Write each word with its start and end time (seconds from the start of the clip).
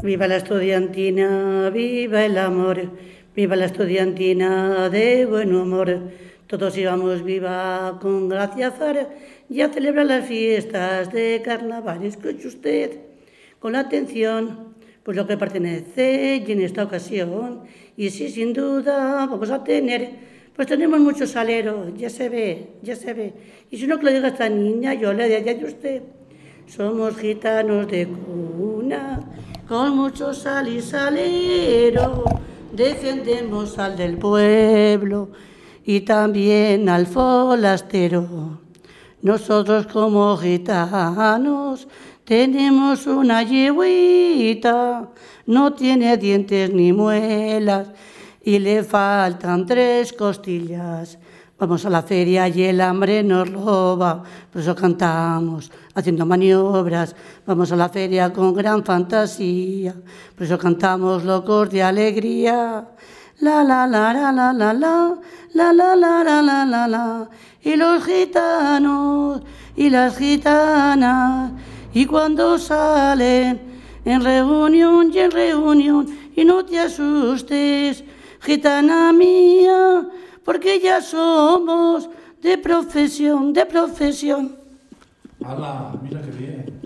Viva 0.00 0.28
la 0.28 0.36
estudiantina, 0.36 1.70
viva 1.70 2.24
el 2.24 2.38
amor, 2.38 2.88
viva 3.34 3.56
la 3.56 3.64
estudiantina 3.64 4.88
de 4.90 5.26
buen 5.26 5.52
humor. 5.52 6.12
Todos 6.46 6.78
íbamos 6.78 7.24
viva 7.24 7.98
con 8.00 8.28
gracia 8.28 8.70
Zara 8.70 9.08
y 9.50 9.60
a 9.60 9.66
las 9.66 10.24
fiestas 10.24 11.12
de 11.12 11.42
carnaval. 11.44 12.04
Escuche 12.04 12.46
usted 12.46 12.92
con 13.58 13.74
atención 13.74 14.72
pues 15.02 15.16
lo 15.16 15.26
que 15.26 15.36
pertenece 15.36 16.44
y 16.46 16.52
en 16.52 16.60
esta 16.60 16.84
ocasión. 16.84 17.62
Y 17.96 18.10
sí, 18.10 18.28
sin 18.28 18.52
duda, 18.52 19.26
vamos 19.26 19.50
a 19.50 19.64
tener, 19.64 20.10
pues 20.54 20.68
tenemos 20.68 21.00
mucho 21.00 21.26
salero, 21.26 21.92
ya 21.96 22.08
se 22.08 22.28
ve, 22.28 22.68
ya 22.82 22.94
se 22.94 23.14
ve. 23.14 23.32
Y 23.68 23.78
si 23.78 23.88
no 23.88 23.98
que 23.98 24.04
lo 24.04 24.12
diga 24.12 24.28
esta 24.28 24.48
niña, 24.48 24.94
yo 24.94 25.12
le 25.12 25.28
diría 25.28 25.60
a 25.60 25.66
usted. 25.66 26.02
Somos 26.68 27.16
gitanos 27.16 27.88
de 27.90 28.06
cuna 28.06 29.24
con 29.68 29.94
mucho 29.94 30.32
sal 30.32 30.66
y 30.66 30.80
salero, 30.80 32.24
defendemos 32.72 33.78
al 33.78 33.96
del 33.96 34.16
pueblo 34.16 35.28
y 35.84 36.00
también 36.00 36.88
al 36.88 37.06
folastero. 37.06 38.60
Nosotros 39.20 39.86
como 39.86 40.36
gitanos 40.38 41.86
tenemos 42.24 43.06
una 43.06 43.42
yegüita, 43.42 45.10
no 45.46 45.72
tiene 45.74 46.16
dientes 46.16 46.72
ni 46.72 46.92
muelas 46.94 47.88
y 48.42 48.58
le 48.58 48.82
faltan 48.82 49.66
tres 49.66 50.14
costillas. 50.14 51.18
Vamos 51.60 51.84
a 51.84 51.90
la 51.90 52.02
feria 52.02 52.46
y 52.46 52.62
el 52.62 52.80
hambre 52.80 53.24
nos 53.24 53.50
roba, 53.50 54.22
por 54.52 54.62
eso 54.62 54.76
cantamos, 54.76 55.72
haciendo 55.92 56.24
maniobras. 56.24 57.16
Vamos 57.44 57.72
a 57.72 57.76
la 57.76 57.88
feria 57.88 58.32
con 58.32 58.54
gran 58.54 58.84
fantasía, 58.84 59.92
por 60.36 60.46
eso 60.46 60.56
cantamos 60.56 61.24
locos 61.24 61.68
de 61.70 61.82
alegría. 61.82 62.86
La 63.40 63.64
la 63.64 63.88
la 63.88 64.12
la 64.12 64.30
la 64.30 64.52
la 64.52 64.72
la, 64.72 65.18
la 65.52 65.72
la 65.72 65.96
la 65.96 66.22
la 66.22 66.42
la 66.42 66.64
la 66.64 66.86
la. 66.86 67.28
Y 67.60 67.74
los 67.74 68.04
gitanos 68.04 69.42
y 69.74 69.90
las 69.90 70.16
gitanas, 70.16 71.50
y 71.92 72.06
cuando 72.06 72.56
salen 72.58 73.60
en 74.04 74.22
reunión 74.22 75.10
y 75.12 75.18
en 75.18 75.30
reunión, 75.32 76.06
y 76.36 76.44
no 76.44 76.64
te 76.64 76.78
asustes, 76.78 78.04
gitana 78.42 79.12
mía 79.12 80.06
porque 80.48 80.80
ya 80.80 81.02
somos 81.02 82.08
de 82.40 82.56
profesión, 82.56 83.52
de 83.52 83.66
profesión. 83.66 84.56
¡Hala! 85.44 85.92
Mira 86.02 86.22
qué 86.22 86.30
bien. 86.30 86.80